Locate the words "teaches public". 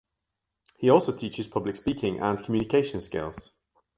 1.15-1.75